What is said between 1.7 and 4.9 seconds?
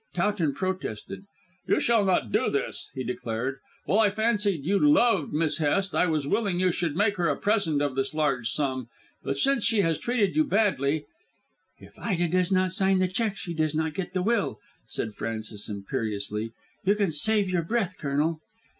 shall not do this," he declared. "While I fancied you